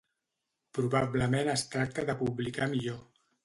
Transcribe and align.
Probablement 0.77 1.53
es 1.55 1.67
tracta 1.77 2.09
de 2.11 2.19
publicar 2.25 2.73
millor. 2.77 3.01